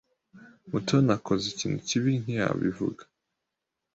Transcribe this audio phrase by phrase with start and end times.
[0.69, 3.03] Mutoni yakoze ikintu kibi ntiyabivuga.